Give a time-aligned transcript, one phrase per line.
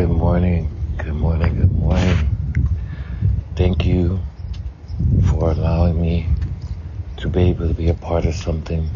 [0.00, 0.72] Good morning.
[0.96, 1.56] Good morning.
[1.56, 2.16] Good morning.
[3.54, 4.22] Thank you
[5.20, 6.30] for allowing me
[7.18, 8.90] to be able to be a part of something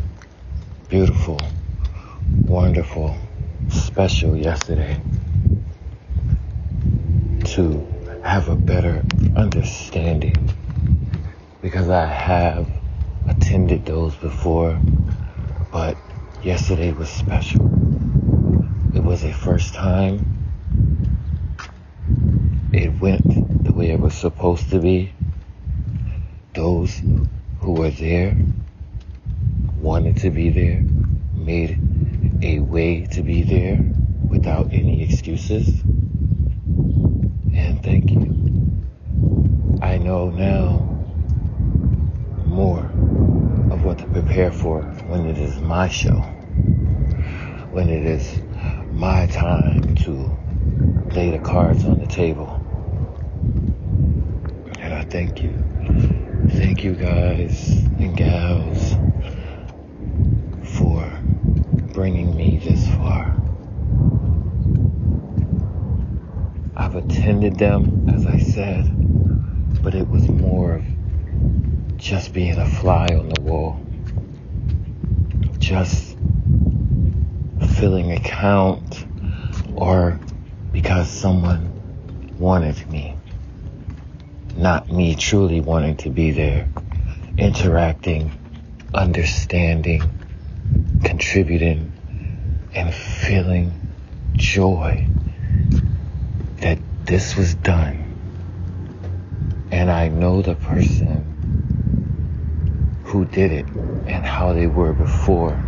[0.89, 1.43] beautiful,
[2.47, 3.19] wonderful,
[3.69, 5.03] special yesterday.
[7.57, 7.87] To
[8.25, 9.05] have a better
[9.37, 10.55] understanding
[11.61, 12.71] because I have
[13.29, 14.81] attended those before,
[15.71, 15.99] but
[16.41, 17.71] yesterday was special.
[18.95, 20.34] It was a first time.
[22.77, 25.15] It went the way it was supposed to be.
[26.55, 27.01] Those
[27.61, 28.37] who were there
[29.77, 30.81] wanted to be there,
[31.37, 31.79] made
[32.43, 33.79] a way to be there
[34.29, 35.69] without any excuses.
[37.55, 38.81] And thank you.
[39.81, 40.81] I know now
[42.45, 42.87] more
[43.71, 46.19] of what to prepare for when it is my show,
[47.71, 48.41] when it is
[48.91, 50.37] my time to
[51.15, 52.54] lay the cards on the table.
[55.15, 55.55] Thank you.
[56.59, 57.71] Thank you guys
[58.01, 58.95] and gals
[60.77, 61.09] for
[61.93, 63.41] bringing me this far.
[66.77, 68.91] I've attended them, as I said,
[69.85, 70.85] but it was more of
[71.97, 73.87] just being a fly on the wall.
[75.61, 76.17] Just
[77.77, 79.07] filling a count
[79.77, 80.19] or
[80.73, 83.17] because someone wanted me.
[84.65, 86.67] Not me truly wanting to be there,
[87.37, 88.33] interacting,
[88.95, 90.01] understanding,
[91.03, 91.93] contributing,
[92.75, 93.75] and feeling
[94.39, 95.07] joy
[96.63, 98.07] that this was done.
[99.71, 101.27] And I know the person
[103.03, 103.67] who did it
[104.07, 105.61] and how they were before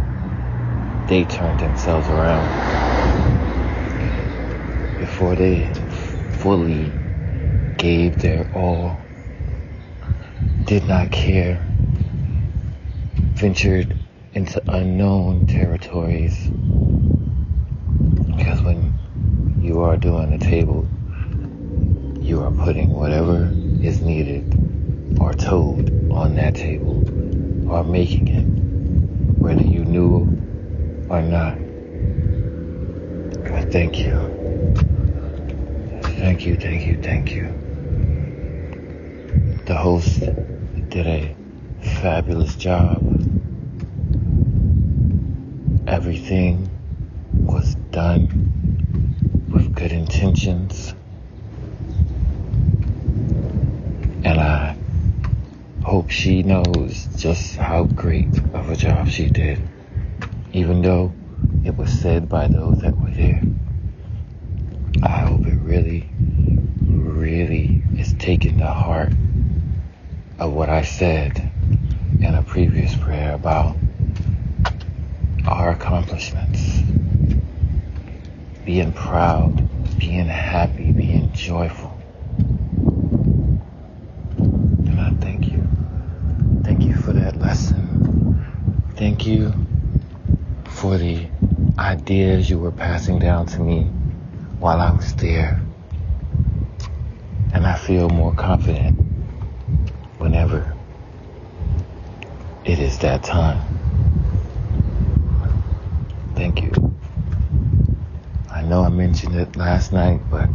[1.06, 2.48] they turned themselves around.
[4.98, 5.70] Before they
[6.30, 7.05] fully
[7.78, 8.98] gave their all,
[10.64, 11.56] did not care,
[13.34, 13.94] ventured
[14.32, 16.48] into unknown territories.
[18.36, 18.92] Because when
[19.60, 20.86] you are doing a table,
[22.22, 24.44] you are putting whatever is needed
[25.20, 27.02] or told on that table
[27.70, 30.26] or making it, whether you knew
[31.10, 31.58] or not.
[33.52, 34.12] I thank you.
[36.18, 37.65] Thank you, thank you, thank you.
[39.66, 40.20] The host
[40.90, 41.34] did a
[42.00, 43.02] fabulous job.
[45.88, 46.70] Everything
[47.34, 48.28] was done
[49.52, 50.94] with good intentions.
[54.22, 54.76] And I
[55.82, 59.60] hope she knows just how great of a job she did,
[60.52, 61.12] even though
[61.64, 63.42] it was said by those that were there.
[65.02, 66.08] I hope it really,
[66.86, 69.12] really is taken to heart
[70.38, 71.50] of what I said
[72.20, 73.76] in a previous prayer about
[75.46, 76.80] our accomplishments.
[78.64, 81.98] Being proud, being happy, being joyful.
[84.38, 85.62] And I thank you.
[86.64, 88.44] Thank you for that lesson.
[88.96, 89.52] Thank you
[90.66, 91.26] for the
[91.78, 93.84] ideas you were passing down to me
[94.58, 95.60] while I was there.
[97.54, 99.05] And I feel more confident
[100.26, 100.76] whenever
[102.64, 103.62] it is that time.
[106.34, 106.72] Thank you.
[108.50, 110.50] I know I mentioned it last night, but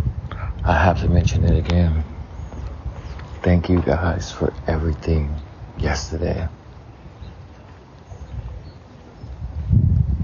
[0.65, 2.03] I have to mention it again.
[3.43, 5.41] Thank you guys for everything
[5.77, 6.49] yesterday.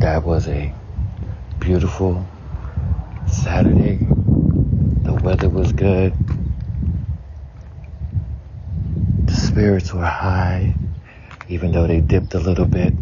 [0.01, 0.75] That was a
[1.61, 2.27] beautiful
[3.25, 4.05] Saturday.
[5.05, 6.17] The weather was good.
[9.27, 10.71] The spirits were high,
[11.49, 12.93] even though they dipped a little bit,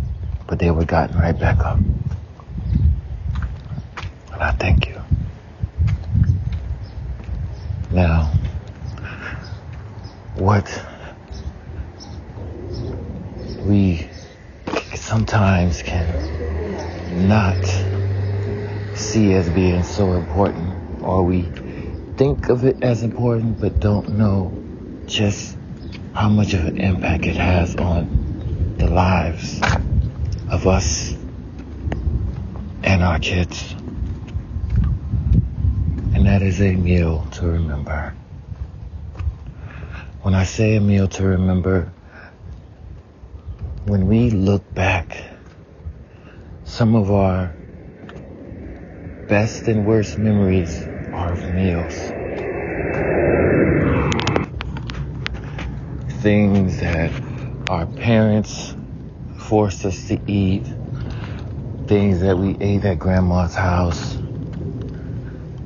[0.48, 1.78] but they were gotten right back up.
[4.32, 4.96] And I thank you.
[7.92, 8.32] Now,
[10.36, 10.82] what
[13.66, 14.08] we
[14.94, 16.08] sometimes can
[17.10, 17.58] not
[18.94, 21.52] see as being so important, or we
[22.16, 24.58] think of it as important but don't know
[25.06, 25.55] just
[26.16, 28.08] how much of an impact it has on
[28.78, 29.60] the lives
[30.50, 31.14] of us
[32.84, 33.76] and our kids.
[36.14, 38.14] And that is a meal to remember.
[40.22, 41.92] When I say a meal to remember,
[43.86, 45.22] when we look back,
[46.64, 47.54] some of our
[49.28, 52.14] best and worst memories our meals.
[56.26, 57.12] Things that
[57.70, 58.76] our parents
[59.38, 60.66] forced us to eat,
[61.86, 64.16] things that we ate at grandma's house.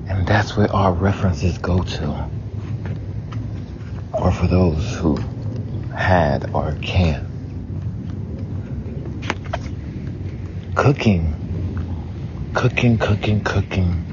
[0.09, 2.29] And that's where our references go to.
[4.11, 5.17] Or for those who
[5.95, 7.25] had or can.
[10.75, 11.33] Cooking.
[12.53, 14.03] Cooking, cooking, cooking.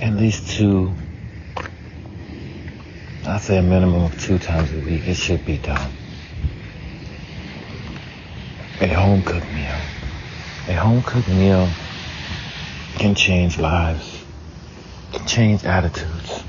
[0.00, 0.94] At least two,
[3.30, 5.92] I'd say a minimum of two times a week, it should be done.
[8.80, 9.78] A home cooked meal.
[10.66, 11.68] A home cooked meal
[12.98, 14.24] can change lives,
[15.12, 16.42] can change attitudes.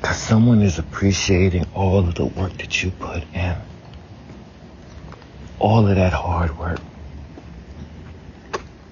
[0.00, 3.56] Because someone is appreciating all of the work that you put in,
[5.58, 6.80] all of that hard work.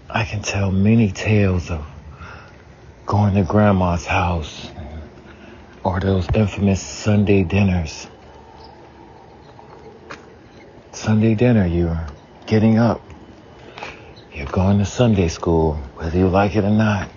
[0.09, 1.87] I can tell many tales of
[3.07, 4.71] going to grandma's house
[5.85, 8.07] or those infamous Sunday dinners
[11.01, 12.07] Sunday dinner, you're
[12.47, 13.01] getting up.
[14.35, 17.09] You're going to Sunday school, whether you like it or not.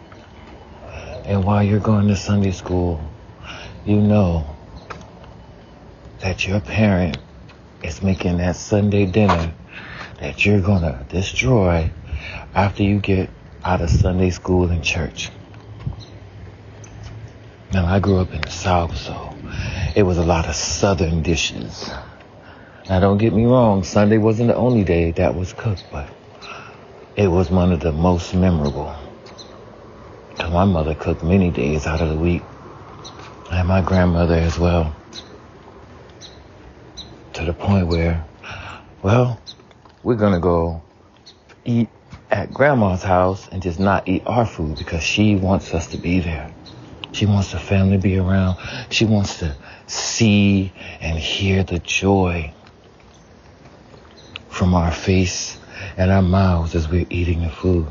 [1.25, 3.01] And while you're going to Sunday school,
[3.86, 4.45] you know
[6.19, 7.18] that your parent
[7.83, 9.51] is making that Sunday dinner
[10.19, 11.92] that you're to destroy
[12.56, 13.30] after you get
[13.65, 15.30] out of Sunday school and church.
[17.74, 19.36] Now, I grew up in the South, so
[19.96, 21.90] it was a lot of Southern dishes.
[22.88, 26.08] Now don't get me wrong, Sunday wasn't the only day that was cooked, but
[27.16, 28.94] it was one of the most memorable.
[30.38, 32.44] My mother cooked many days out of the week.
[33.52, 34.96] And my grandmother as well.
[37.34, 38.24] To the point where,
[39.02, 39.42] well,
[40.04, 40.84] we're gonna go
[41.66, 41.90] eat
[42.30, 46.20] at grandma's house and just not eat our food because she wants us to be
[46.20, 46.54] there.
[47.13, 48.57] She wants the family to be around.
[48.89, 49.56] She wants to
[49.88, 52.54] see and hear the joy
[54.50, 55.57] from our face
[55.95, 57.88] and our mouths as we're eating the food.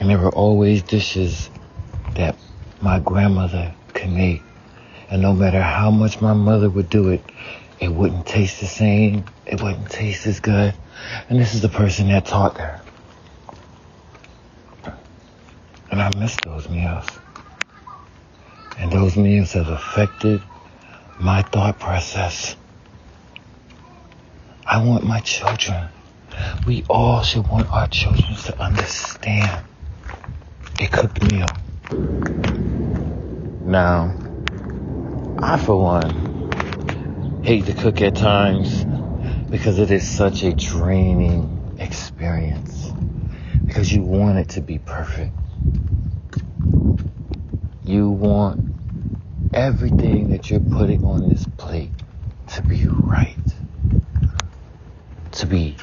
[0.00, 1.50] And there were always dishes
[2.14, 2.36] that
[2.80, 4.42] my grandmother could make.
[5.10, 7.22] And no matter how much my mother would do it,
[7.80, 9.24] it wouldn't taste the same.
[9.46, 10.74] It wouldn't taste as good.
[11.28, 12.80] And this is the person that taught her.
[15.90, 17.06] And I miss those meals.
[18.78, 20.40] And those meals have affected
[21.18, 22.56] my thought process.
[24.66, 25.88] I want my children.
[26.66, 29.66] We all should want our children to understand
[30.80, 31.46] a cooked meal.
[33.64, 34.14] Now,
[35.38, 36.50] I, for one,
[37.42, 38.86] hate to cook at times
[39.50, 42.92] because it is such a draining experience.
[43.66, 45.32] Because you want it to be perfect.
[47.90, 48.60] You want
[49.52, 51.90] everything that you're putting on this plate
[52.46, 53.36] to be right
[55.32, 55.76] to be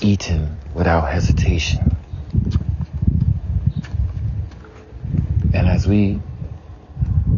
[0.00, 1.86] eaten without hesitation.
[5.54, 6.20] And as we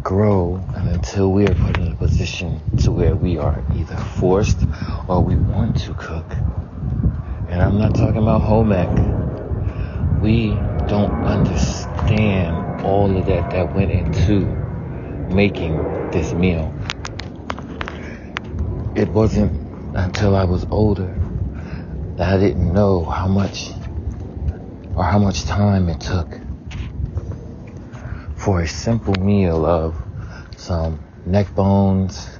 [0.01, 4.57] grow and until we are put in a position to where we are either forced
[5.07, 6.31] or we want to cook,
[7.47, 8.89] and I'm not talking about home ec,
[10.23, 10.47] we
[10.87, 14.45] don't understand all of that that went into
[15.33, 16.73] making this meal.
[18.95, 19.51] It wasn't
[19.95, 21.15] until I was older
[22.15, 23.69] that I didn't know how much
[24.95, 26.27] or how much time it took
[28.35, 29.95] for a simple meal of
[30.57, 32.39] some neck bones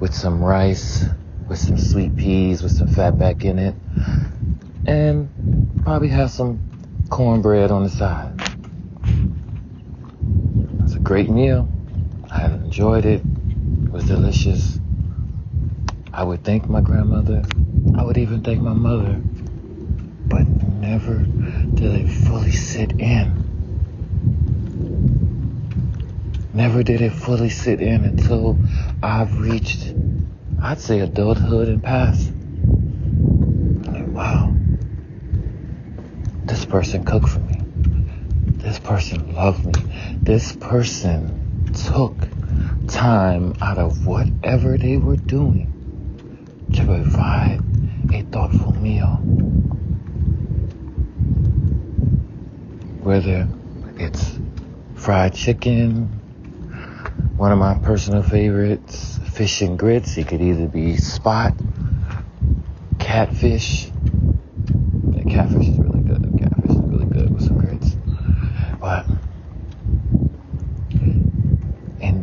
[0.00, 1.04] with some rice,
[1.48, 3.74] with some sweet peas, with some fat back in it,
[4.86, 5.28] and
[5.82, 6.60] probably have some
[7.10, 8.37] cornbread on the side.
[11.08, 11.66] Great meal.
[12.30, 13.22] I enjoyed it.
[13.22, 14.78] It was delicious.
[16.12, 17.44] I would thank my grandmother
[17.96, 19.18] I would even thank my mother,
[20.28, 21.20] but never
[21.72, 23.32] did it fully sit in.
[26.52, 28.58] Never did it fully sit in until
[29.02, 29.94] I've reached,
[30.62, 32.30] I'd say, adulthood and past.
[33.90, 34.54] Like, wow,
[36.44, 37.47] this person cooked for me.
[38.68, 39.72] This person loved me.
[40.20, 42.14] This person took
[42.86, 45.72] time out of whatever they were doing
[46.74, 47.60] to provide
[48.12, 49.16] a thoughtful meal.
[53.00, 53.48] Whether
[53.96, 54.38] it's
[54.96, 56.04] fried chicken,
[57.38, 60.18] one of my personal favorites, fish and grits.
[60.18, 61.54] It could either be spot,
[62.98, 63.86] catfish.
[65.26, 66.38] Catfish is really good.
[66.38, 66.98] Catfish is really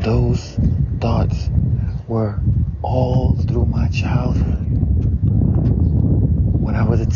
[0.05, 0.59] those
[1.01, 1.49] thoughts
[2.07, 2.39] were
[2.83, 4.65] all through my childhood.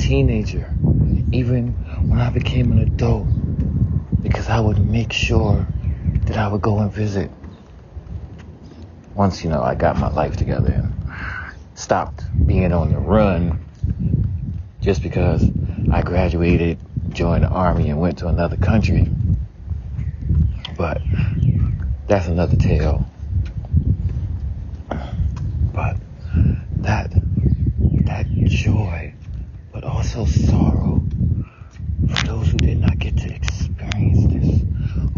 [0.10, 0.68] Teenager,
[1.32, 1.68] even
[2.10, 3.28] when I became an adult,
[4.24, 5.68] because I would make sure
[6.26, 7.30] that I would go and visit.
[9.14, 10.92] Once, you know, I got my life together and
[11.76, 13.64] stopped being on the run
[14.82, 15.48] just because
[15.92, 16.80] I graduated,
[17.14, 19.08] joined the army, and went to another country.
[20.76, 21.04] But
[22.08, 23.06] that's another tale.
[25.72, 25.98] But
[26.80, 27.12] that
[28.08, 29.09] that joy,
[30.00, 31.04] also sorrow
[32.08, 34.62] for those who did not get to experience this,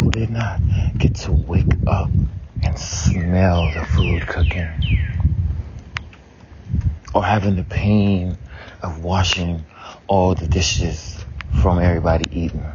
[0.02, 0.60] who did not
[0.98, 2.10] get to wake up
[2.64, 4.68] and smell the food cooking,
[7.14, 8.36] or having the pain
[8.82, 9.64] of washing
[10.08, 11.24] all the dishes
[11.62, 12.66] from everybody eating.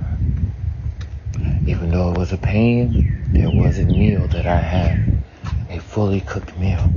[1.66, 5.24] Even though it was a pain, there was a meal that I had,
[5.70, 6.88] a fully cooked meal.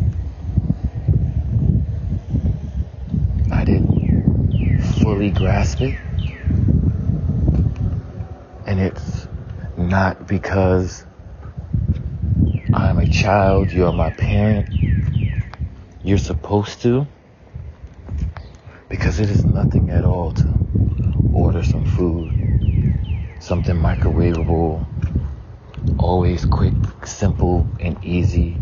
[3.51, 3.99] I didn't
[5.09, 5.91] fully grasp it.
[8.67, 9.27] And it's
[9.75, 11.03] not because
[12.71, 14.69] I'm a child, you're my parent,
[16.03, 17.07] you're supposed to.
[18.87, 20.47] Because it is nothing at all to
[21.33, 22.31] order some food,
[23.39, 24.85] something microwavable,
[25.97, 28.55] always quick, simple, and easy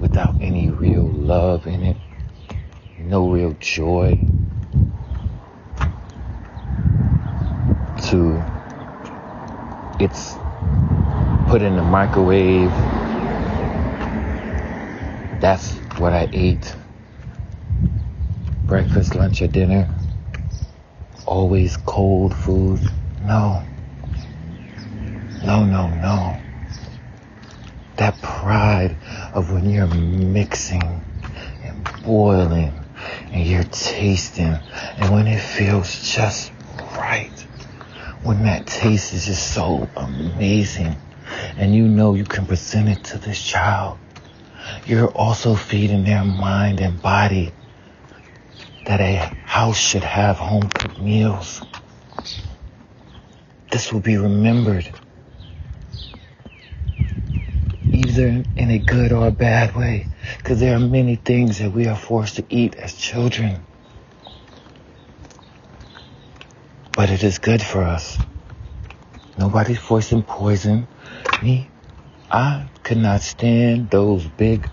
[0.00, 1.96] without any real love in it,
[2.98, 4.18] no real joy
[8.10, 8.42] to
[10.00, 10.34] it's
[11.48, 12.70] put in the microwave.
[15.40, 16.74] That's what I ate.
[18.66, 19.88] Breakfast, lunch, or dinner.
[21.24, 22.80] Always cold food.
[23.22, 23.62] No.
[25.44, 26.36] No, no, no.
[27.96, 28.96] That pride
[29.34, 30.82] of when you're mixing
[31.62, 32.72] and boiling
[33.30, 34.58] and you're tasting
[34.96, 36.50] and when it feels just
[36.96, 37.39] right.
[38.22, 40.96] When that taste is just so amazing
[41.56, 43.98] and you know you can present it to this child.
[44.86, 47.52] You're also feeding their mind and body
[48.84, 51.62] that a house should have home cooked meals.
[53.70, 54.90] This will be remembered
[57.92, 60.08] either in a good or a bad way
[60.38, 63.64] because there are many things that we are forced to eat as children.
[67.00, 68.18] But it is good for us.
[69.38, 70.86] Nobody's forcing poison.
[71.42, 71.66] Me,
[72.30, 74.66] I could not stand those big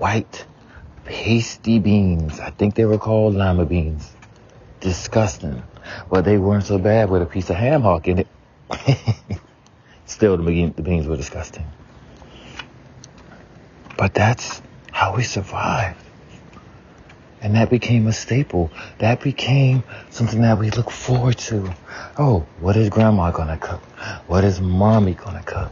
[0.00, 0.46] white
[1.04, 2.40] pasty beans.
[2.40, 4.12] I think they were called lima beans.
[4.80, 5.62] Disgusting.
[6.10, 8.28] But they weren't so bad with a piece of ham hock in it.
[10.06, 11.66] Still, the beans were disgusting.
[13.96, 16.03] But that's how we survived.
[17.44, 18.70] And that became a staple.
[19.00, 21.74] That became something that we look forward to.
[22.18, 23.82] Oh, what is grandma gonna cook?
[24.26, 25.70] What is mommy gonna cook?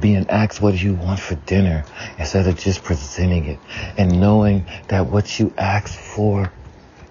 [0.00, 1.84] Being asked what do you want for dinner
[2.18, 3.58] instead of just presenting it
[3.98, 6.50] and knowing that what you ask for,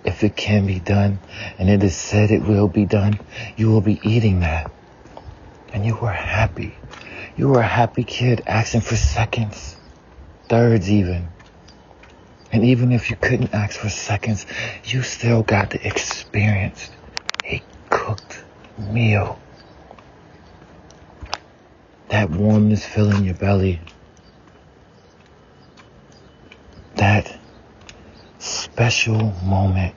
[0.04, 1.20] if it can be done
[1.60, 3.20] and it is said it will be done,
[3.56, 4.72] you will be eating that.
[5.72, 6.74] And you were happy.
[7.38, 9.78] You were a happy kid asking for seconds,
[10.48, 11.28] thirds even.
[12.52, 14.46] And even if you couldn't ask for seconds,
[14.86, 16.90] you still got to experience
[17.44, 18.44] a cooked
[18.78, 19.40] meal.
[22.10, 23.80] That warmness filling your belly.
[26.96, 27.40] That
[28.40, 29.96] special moment.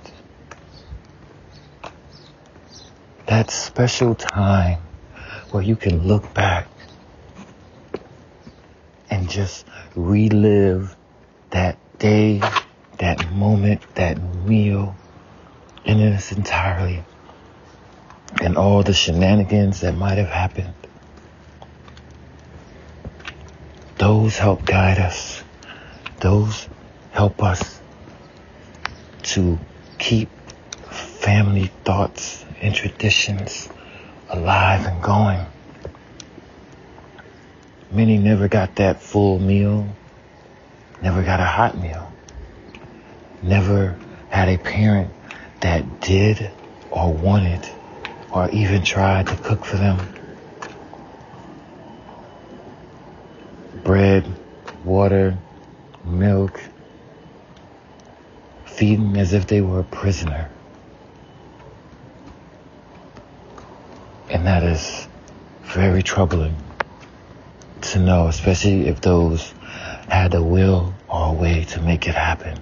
[3.26, 4.80] That special time
[5.52, 6.68] where you can look back
[9.08, 10.94] and just relive
[11.50, 12.40] that day,
[12.98, 14.96] that moment, that meal
[15.84, 17.00] in its entirety,
[18.40, 20.74] and all the shenanigans that might have happened.
[23.98, 25.44] Those help guide us.
[26.18, 26.68] Those
[27.12, 27.80] help us
[29.34, 29.56] to
[29.98, 30.28] keep
[30.90, 33.68] family thoughts and traditions
[34.28, 35.46] alive and going.
[37.92, 39.86] Many never got that full meal
[41.02, 42.12] never got a hot meal,
[43.42, 45.10] never had a parent
[45.60, 46.50] that did
[46.90, 47.68] or wanted
[48.30, 49.98] or even tried to cook for them.
[53.84, 54.24] Bread,
[54.84, 55.36] water,
[56.04, 56.60] milk,
[58.64, 60.50] feeding as if they were a prisoner.
[64.30, 65.08] And that is
[65.62, 66.56] very troubling
[67.82, 69.52] to know, especially if those
[70.08, 72.58] had a will or a way to make it happen.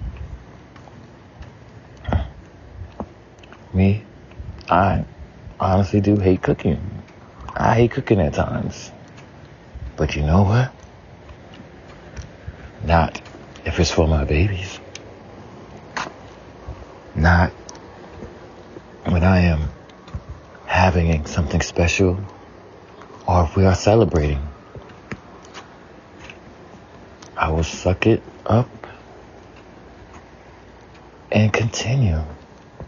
[3.73, 4.03] Me,
[4.69, 5.05] I
[5.59, 6.79] honestly do hate cooking.
[7.55, 8.91] I hate cooking at times.
[9.95, 10.73] But you know what?
[12.83, 13.21] Not
[13.65, 14.79] if it's for my babies.
[17.15, 17.51] Not
[19.05, 19.69] when I am
[20.65, 22.17] having something special
[23.27, 24.50] or if we are celebrating.
[27.41, 28.69] I will suck it up
[31.31, 32.21] and continue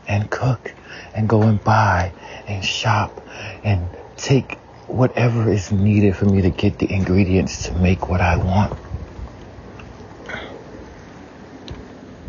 [0.07, 0.71] and cook
[1.15, 2.11] and go and buy
[2.47, 3.27] and shop
[3.63, 8.37] and take whatever is needed for me to get the ingredients to make what I
[8.37, 8.77] want.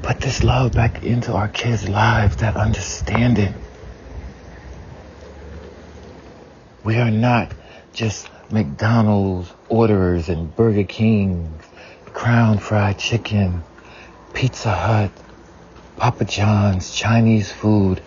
[0.00, 3.52] Put this love back into our kids' lives, that understanding.
[6.84, 7.52] We are not
[7.92, 11.60] just McDonald's orderers and Burger King,
[12.14, 13.62] Crown Fried Chicken,
[14.32, 15.10] Pizza Hut,
[15.96, 17.98] Papa John's, Chinese food,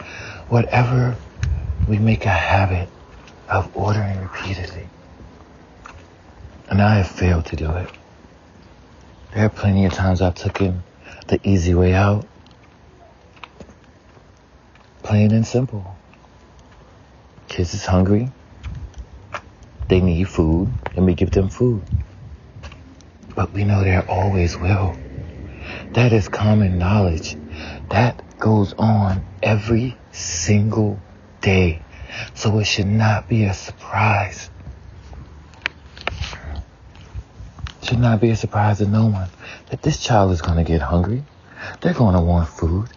[0.47, 1.15] whatever
[1.87, 2.89] we make a habit
[3.49, 4.87] of ordering repeatedly.
[6.69, 7.89] And I have failed to do it.
[9.33, 10.83] There are plenty of times I've taken
[11.27, 12.25] the easy way out.
[15.03, 15.95] Plain and simple.
[17.49, 18.31] Kids is hungry.
[19.89, 21.83] They need food, and we give them food.
[23.37, 24.97] But we know there always will.
[25.93, 27.37] That is common knowledge.
[27.91, 30.99] That goes on every single
[31.39, 31.83] day.
[32.33, 34.49] So it should not be a surprise.
[37.83, 39.29] Should not be a surprise to no one
[39.69, 41.21] that this child is going to get hungry.
[41.81, 42.89] They're going to want food.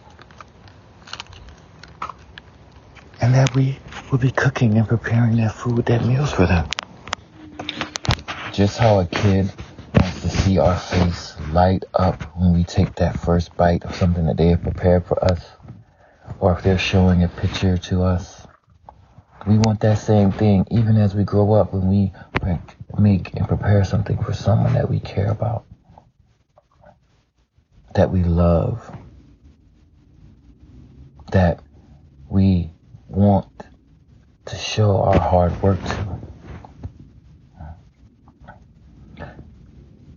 [3.20, 3.78] And that we
[4.10, 6.66] will be cooking and preparing that food, that meals for them.
[8.54, 9.52] Just how a kid
[10.50, 14.48] see our face light up when we take that first bite of something that they
[14.48, 15.48] have prepared for us,
[16.40, 18.48] or if they're showing a picture to us.
[19.46, 22.12] We want that same thing even as we grow up when we
[22.98, 25.66] make and prepare something for someone that we care about,
[27.94, 28.90] that we love,
[31.30, 31.62] that
[32.28, 32.72] we
[33.06, 33.46] want
[34.46, 36.19] to show our hard work to.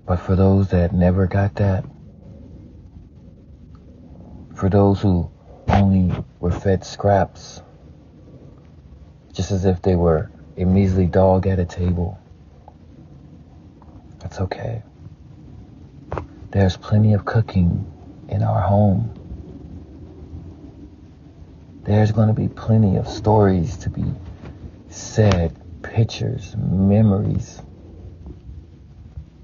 [0.05, 1.85] But for those that never got that,
[4.53, 5.31] for those who
[5.67, 7.61] only were fed scraps,
[9.31, 12.19] just as if they were a measly dog at a table,
[14.19, 14.83] that's okay.
[16.51, 17.89] There's plenty of cooking
[18.27, 19.09] in our home.
[21.83, 24.05] There's going to be plenty of stories to be
[24.89, 27.62] said, pictures, memories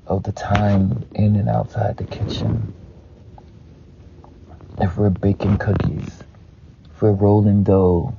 [0.10, 2.74] of the time in and outside the kitchen.
[4.80, 6.24] If we're baking cookies,
[6.91, 8.15] if we're rolling dough,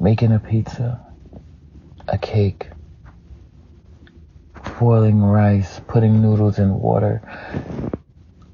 [0.00, 1.04] making a pizza,
[2.06, 2.68] a cake,
[4.78, 7.20] boiling rice, putting noodles in water,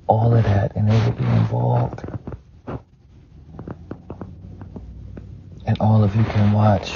[0.06, 2.02] all of that, and they will be involved.
[5.66, 6.94] And all of you can watch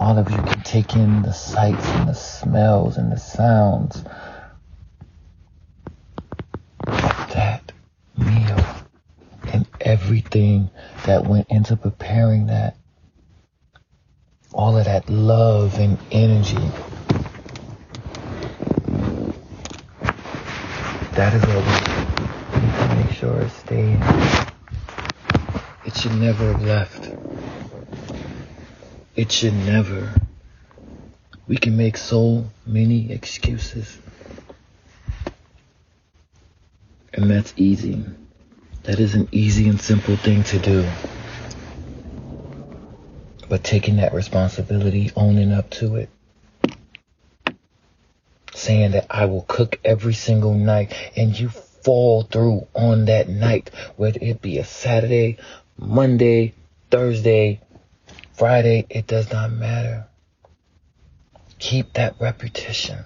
[0.00, 3.96] all of you can take in the sights and the smells and the sounds
[6.86, 7.70] of that
[8.16, 8.64] meal
[9.52, 10.70] and everything
[11.04, 12.76] that went into preparing that.
[14.54, 16.56] All of that love and energy.
[21.12, 21.62] That is what
[22.54, 24.02] we need to make sure is staying.
[25.84, 26.99] It should never have left.
[29.16, 30.14] It should never.
[31.48, 33.98] We can make so many excuses.
[37.12, 38.04] And that's easy.
[38.84, 40.88] That is an easy and simple thing to do.
[43.48, 46.08] But taking that responsibility, owning up to it,
[48.54, 53.70] saying that I will cook every single night and you fall through on that night,
[53.96, 55.38] whether it be a Saturday,
[55.76, 56.54] Monday,
[56.90, 57.60] Thursday,
[58.40, 60.06] Friday, it does not matter.
[61.58, 63.04] Keep that repetition.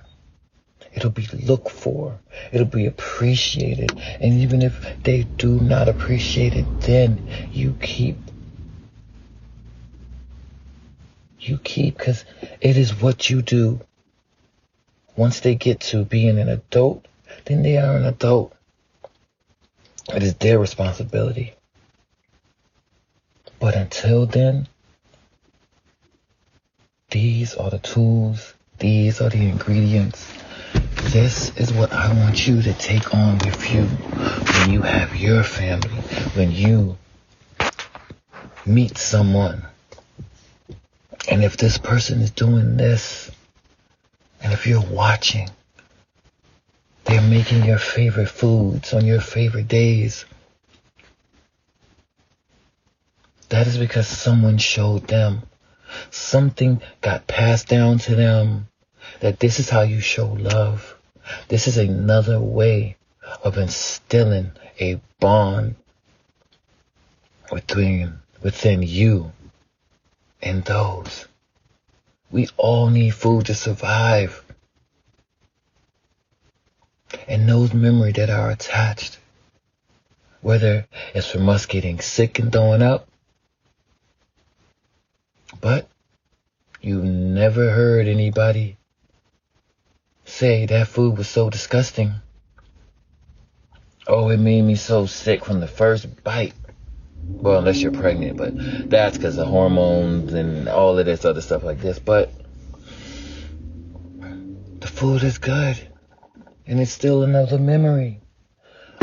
[0.92, 2.20] It'll be looked for.
[2.52, 3.98] It'll be appreciated.
[4.20, 8.16] And even if they do not appreciate it, then you keep.
[11.40, 12.24] You keep because
[12.60, 13.80] it is what you do.
[15.16, 17.08] Once they get to being an adult,
[17.46, 18.54] then they are an adult.
[20.14, 21.54] It is their responsibility.
[23.58, 24.68] But until then,
[27.14, 30.32] these are the tools, these are the ingredients.
[31.12, 35.44] This is what I want you to take on with you when you have your
[35.44, 35.94] family,
[36.34, 36.98] when you
[38.66, 39.62] meet someone.
[41.30, 43.30] And if this person is doing this,
[44.42, 45.50] and if you're watching,
[47.04, 50.24] they're making your favorite foods on your favorite days.
[53.50, 55.44] That is because someone showed them.
[56.10, 58.68] Something got passed down to them
[59.20, 60.96] that this is how you show love.
[61.48, 62.96] This is another way
[63.42, 65.76] of instilling a bond
[67.50, 69.32] within, within you
[70.42, 71.26] and those.
[72.30, 74.44] We all need food to survive.
[77.28, 79.18] And those memories that are attached,
[80.40, 83.08] whether it's from us getting sick and throwing up,
[85.64, 85.88] but
[86.82, 88.76] you've never heard anybody
[90.26, 92.12] say that food was so disgusting.
[94.06, 96.52] Oh, it made me so sick from the first bite.
[97.18, 98.52] Well, unless you're pregnant, but
[98.90, 101.98] that's because of hormones and all of this other stuff like this.
[101.98, 102.30] But
[104.80, 105.78] the food is good.
[106.66, 108.20] And it's still another memory.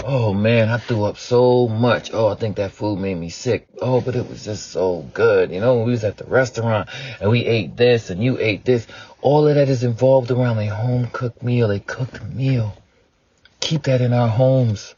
[0.03, 2.11] Oh man, I threw up so much.
[2.11, 3.67] Oh, I think that food made me sick.
[3.81, 5.51] Oh, but it was just so good.
[5.51, 8.87] You know, we was at the restaurant and we ate this and you ate this,
[9.21, 12.75] all of that is involved around a home cooked meal, a cooked meal.
[13.59, 14.95] Keep that in our homes.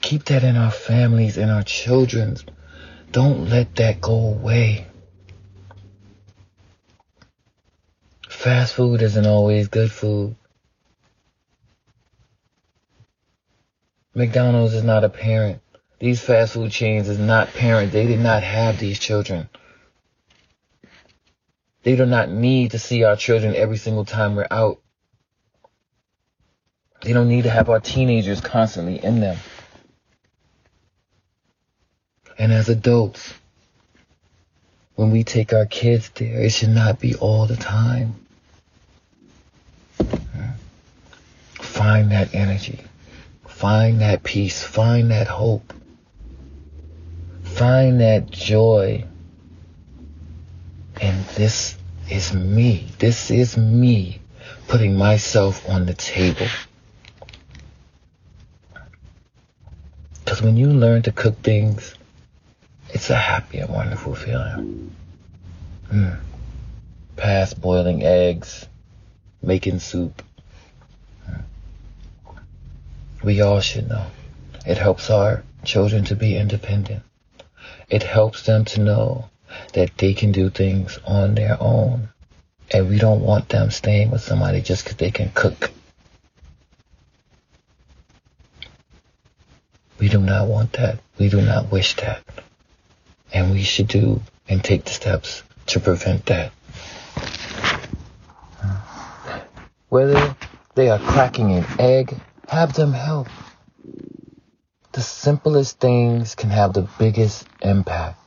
[0.00, 2.44] Keep that in our families and our children's.
[3.12, 4.86] Don't let that go away.
[8.28, 10.34] Fast food isn't always good food.
[14.14, 15.60] McDonald's is not a parent.
[16.00, 17.92] These fast food chains is not parent.
[17.92, 19.48] They did not have these children.
[21.82, 24.80] They do not need to see our children every single time we're out.
[27.02, 29.38] They don't need to have our teenagers constantly in them.
[32.38, 33.34] And as adults,
[34.96, 38.14] when we take our kids there, it should not be all the time.
[41.54, 42.80] Find that energy.
[43.60, 44.62] Find that peace.
[44.62, 45.74] Find that hope.
[47.42, 49.04] Find that joy.
[50.98, 51.76] And this
[52.08, 52.86] is me.
[52.98, 54.22] This is me
[54.66, 56.46] putting myself on the table.
[60.24, 61.94] Because when you learn to cook things,
[62.88, 64.96] it's a happy and wonderful feeling.
[65.92, 66.18] Mm.
[67.16, 68.66] Past boiling eggs,
[69.42, 70.22] making soup,
[73.22, 74.06] we all should know.
[74.66, 77.02] It helps our children to be independent.
[77.88, 79.30] It helps them to know
[79.72, 82.08] that they can do things on their own.
[82.72, 85.70] And we don't want them staying with somebody just because they can cook.
[89.98, 91.00] We do not want that.
[91.18, 92.22] We do not wish that.
[93.32, 96.52] And we should do and take the steps to prevent that.
[99.88, 100.36] Whether
[100.74, 102.16] they are cracking an egg
[102.50, 103.28] have them help.
[104.90, 108.18] The simplest things can have the biggest impact.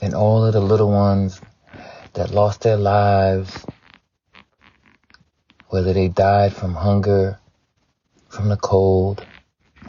[0.00, 1.38] And all of the little ones
[2.14, 3.66] that lost their lives,
[5.68, 7.38] whether they died from hunger,
[8.30, 9.22] from the cold,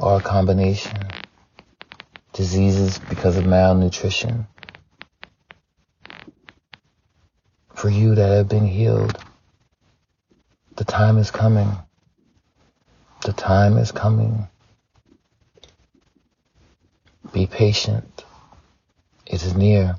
[0.01, 0.97] or a combination,
[2.33, 4.47] diseases because of malnutrition,
[7.73, 9.17] for you that have been healed,
[10.81, 11.77] the time is coming.
[13.23, 14.47] The time is coming.
[17.31, 18.25] Be patient.
[19.27, 19.97] It is near.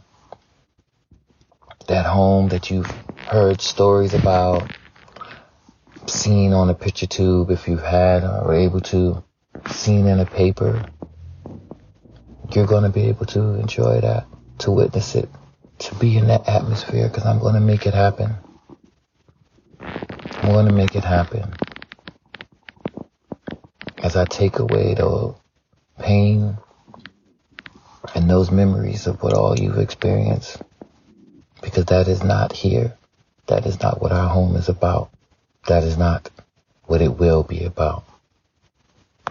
[1.87, 2.91] That home that you've
[3.29, 4.77] heard stories about,
[6.07, 9.23] seen on a picture tube if you've had or were able to,
[9.71, 10.85] seen in a paper,
[12.57, 14.27] you're going to be able to enjoy that,
[14.59, 15.29] to witness it,
[15.79, 18.35] to be in that atmosphere because I'm going to make it happen.
[20.43, 21.45] I'm going to make it happen.
[23.99, 25.37] As I take away the
[26.01, 26.59] pain
[28.17, 30.61] and those memories of what all you've experienced,
[31.63, 32.99] because that is not here.
[33.47, 35.11] That is not what our home is about.
[35.69, 36.29] That is not
[36.87, 38.03] what it will be about.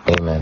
[0.07, 0.41] Amen.